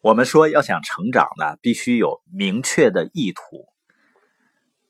[0.00, 3.66] 我们说要想成长呢，必须有明确的意图，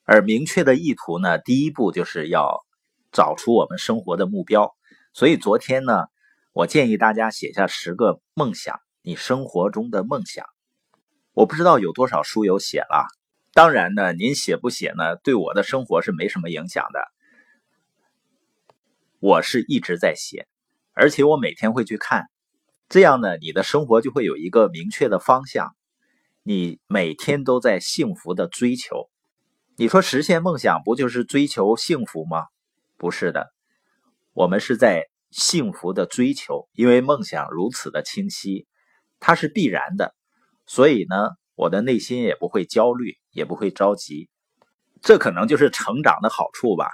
[0.05, 2.67] 而明确的意图呢，第一步就是要
[3.13, 4.75] 找出我们生活的目标。
[5.15, 6.05] 所以昨天呢，
[6.53, 10.45] 我建议大家写下十个梦想，你生活中的梦想。
[11.33, 13.07] 我不知道有多少书友写了，
[13.55, 17.01] 当然呢，您写不写呢，对我的生活是没什么影响的。
[19.19, 20.47] 我是一直在写，
[20.93, 22.27] 而且我每天会去看。
[22.89, 25.75] 这样呢，你的生活就会有一个明确的方向，
[26.45, 29.11] 你每天都在幸福的追求。
[29.77, 32.47] 你说实现梦想不就是追求幸福吗？
[32.97, 33.53] 不是的，
[34.33, 35.03] 我们是在
[35.33, 38.67] 幸福的追求，因为梦想如此的清晰，
[39.19, 40.15] 它是必然的，
[40.65, 44.31] 所以呢，我的内心也不会焦虑，也不会着急。
[45.03, 46.89] 这可能就是成长的好处吧。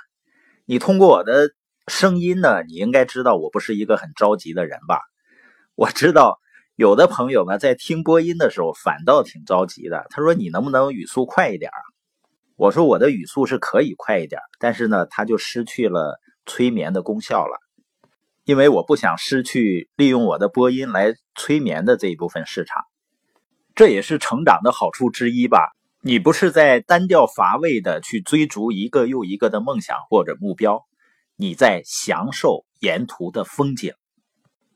[0.65, 1.51] 你通过我的
[1.87, 4.99] 声音呢，你应该知道我不是一个很着急的人吧？
[5.75, 6.39] 我知道
[6.77, 10.07] 有的朋友呢，在听播音的时候反倒挺着急的。
[10.11, 11.71] 他说：“你能不能语速快一点？”
[12.57, 17.59] 我说：“我的语速是可以快一点，但是呢，它就失去了催眠的功效了，
[18.45, 22.83] 因为我不想失去利用我的播音来催眠的这一部分市场。
[23.74, 25.73] 这也是成长的好处之一吧？
[26.02, 30.85] 你不是在单调乏味的去追逐一个又一个的梦想或者目标，
[31.37, 33.95] 你在享受沿途的风景。”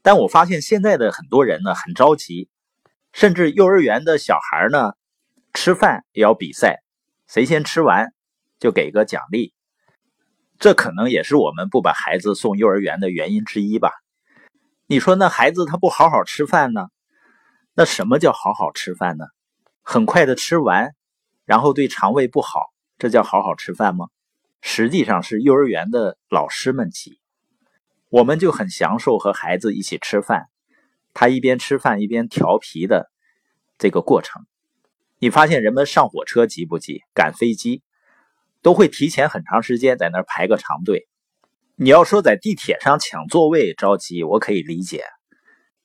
[0.06, 2.48] 但我发现现在的很多人呢很着急，
[3.12, 4.92] 甚至幼儿园的小孩呢
[5.52, 6.80] 吃饭也要比赛，
[7.26, 8.12] 谁先吃完
[8.60, 9.52] 就给个奖励。
[10.60, 13.90] 这可能也是我们不把孩子送幼儿园的原因之一吧？
[14.86, 16.86] 你说那孩子他不好好吃饭呢？
[17.74, 19.24] 那什么叫好好吃饭呢？
[19.82, 20.94] 很快的吃完，
[21.44, 24.06] 然后对肠胃不好，这叫好好吃饭吗？
[24.62, 27.18] 实际上是幼儿园的老师们急。
[28.08, 30.46] 我们就很享受和孩子一起吃饭，
[31.12, 33.10] 他一边吃饭一边调皮的
[33.78, 34.46] 这个过程。
[35.18, 37.02] 你发现人们上火车急不急？
[37.14, 37.82] 赶飞机
[38.62, 41.08] 都会提前很长时间在那儿排个长队。
[41.74, 45.04] 你要说在地铁上抢座位着急，我可以理解。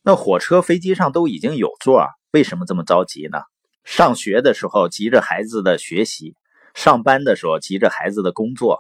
[0.03, 3.39] 那火车、飞机上都已经有座，为什么这么着急呢？
[3.83, 6.35] 上学的时候急着孩子的学习，
[6.75, 8.79] 上班的时候急着孩子的工作，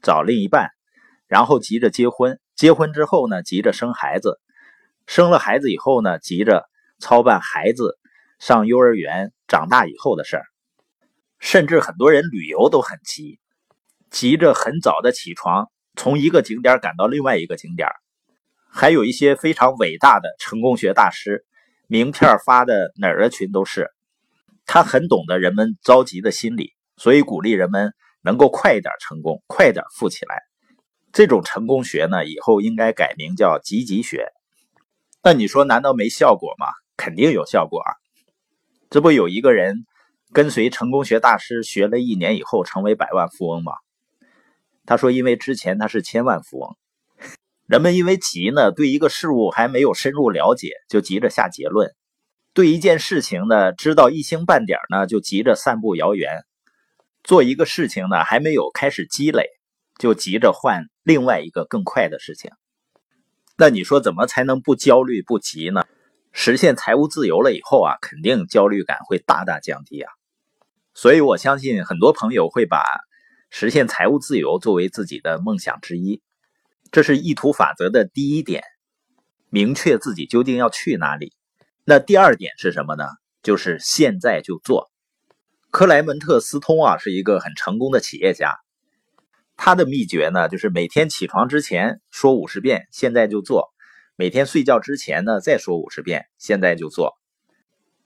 [0.00, 0.70] 找另一半，
[1.26, 2.38] 然后急着结婚。
[2.58, 4.32] 结婚之后呢，急着生孩子；
[5.06, 7.96] 生了孩子以后呢，急着操办孩子
[8.40, 10.44] 上幼儿园、长大以后的事儿。
[11.38, 13.38] 甚至很多人旅游都很急，
[14.10, 17.88] 急着很早的起床，从一个景点赶到另外一个景点。
[18.68, 21.46] 还有一些非常伟大的成功学大师，
[21.86, 23.88] 名片发的哪儿的群都是。
[24.66, 30.42] 他很懂得人们着急的心理，所以鼓励人们能够快一点成功，快点富起来。
[31.12, 34.32] 这种成功学呢，以后应该改名叫积极学。
[35.22, 36.66] 那你说，难道没效果吗？
[36.96, 37.94] 肯定有效果啊！
[38.90, 39.86] 这不有一个人
[40.32, 43.72] 跟随成功学大师学了一年以后，成为百万富翁吗？
[44.86, 46.76] 他说，因为之前他是千万富翁。
[47.66, 51.88] 人们因为急呢，对一个事物还没有深入了解，就急着下结论；
[52.54, 56.30] 对一件事情呢，知道一星半点呢，就急着散布谣言；
[57.22, 59.57] 做一个事情呢，还没有开始积累。
[59.98, 62.52] 就急着换另外一个更快的事情，
[63.56, 65.84] 那你说怎么才能不焦虑不急呢？
[66.32, 70.12] 实现财务自由了以后啊，肯定焦虑感会大大降低啊。
[70.94, 72.84] 所以我相信很多朋友会把
[73.50, 76.22] 实现财务自由作为自己的梦想之一。
[76.92, 78.62] 这是意图法则的第一点，
[79.48, 81.32] 明确自己究竟要去哪里。
[81.84, 83.04] 那第二点是什么呢？
[83.42, 84.90] 就是现在就做。
[85.70, 88.58] 克莱门特·斯通啊，是一个很成功的企业家。
[89.60, 93.74] 他的秘诀呢，就是每天起床之前说五十遍“现在就做”，
[94.14, 97.18] 每天睡觉之前呢再说五十遍“现在就做”。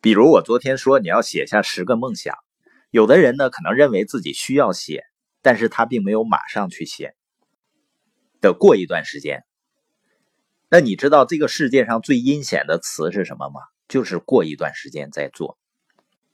[0.01, 2.35] 比如我昨天说你要写下十个梦想，
[2.91, 5.05] 有的人呢可能认为自己需要写，
[5.43, 7.15] 但是他并没有马上去写。
[8.41, 9.45] 得过一段时间，
[10.71, 13.61] 那你知道这个世界上最阴险的词是什么吗？
[13.89, 15.59] 就是过一段时间再做。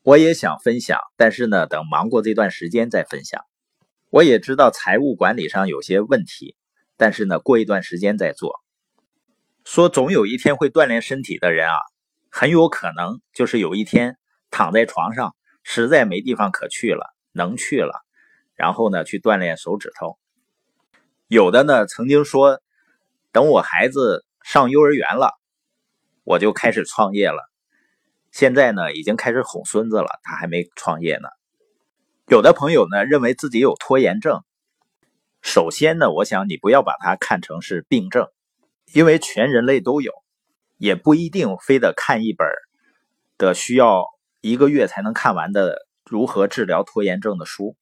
[0.02, 3.42] 我也想分享，但是呢，等忙过这段时间再分享。
[4.10, 6.56] 我也知道财务管理上有些问题，
[6.96, 8.60] 但是呢，过一段时间再做。
[9.64, 11.76] 说总有一天会锻炼身体的人啊，
[12.30, 14.16] 很有可能就是有一天
[14.50, 17.92] 躺在床上，实在没地方可去了，能去了，
[18.54, 20.18] 然后呢去锻炼手指头。
[21.26, 22.62] 有的呢曾经说，
[23.30, 25.38] 等我孩子上幼儿园了，
[26.24, 27.42] 我就开始创业了。
[28.32, 31.28] 现在呢已经开始哄孙子了，他还没创业呢。
[32.28, 34.42] 有的朋友呢认为自己有拖延症，
[35.40, 38.28] 首先呢，我想你不要把它看成是病症，
[38.92, 40.12] 因为全人类都有，
[40.76, 42.46] 也不一定非得看一本
[43.38, 44.04] 的需要
[44.42, 47.76] 一个月才能看完的《如何治疗拖延症》的书。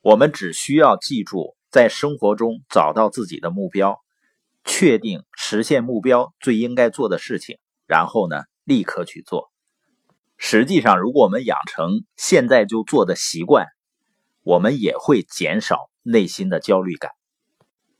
[0.00, 3.98] 我们只需要记住，在生活中找到自己的目标，
[4.64, 7.58] 确定实现目标最应该做的事情，
[7.88, 9.50] 然后呢，立刻去做。
[10.36, 13.66] 实际上，如果我们养成现在就做的习惯，
[14.48, 17.10] 我们也会减少内心的焦虑感。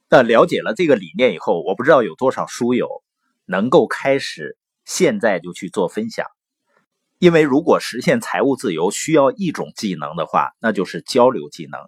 [0.08, 2.88] 那了解了这个理念以后，我不知道有多少书友
[3.44, 4.56] 能够开始
[4.86, 6.24] 现在就去做分享。
[7.18, 11.82] 因为如果实现财务自由需要一种技能的话，那就是交流技能。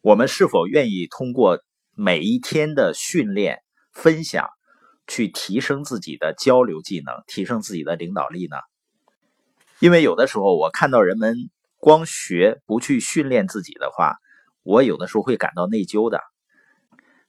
[0.00, 1.62] 我们是否愿意通过
[1.94, 3.60] 每一天的训练、
[3.92, 4.48] 分享，
[5.06, 8.56] 去提升自己的交流技能，提升自己的领导力呢？
[9.78, 11.36] 因为有的时候我看到人们
[11.82, 14.14] 光学不去训练自己的话，
[14.62, 16.20] 我有的时候会感到内疚的。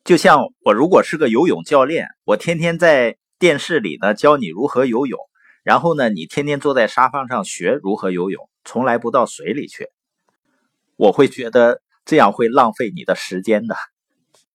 [0.04, 5.20] 就像我如果是个游泳教练，我天天在电视里呢教你如何游泳。
[5.64, 9.90] 然后呢，你天天坐在沙发上学如何游泳，从来不到水里去，
[10.98, 13.76] 我会觉得这样会浪费你的时间的。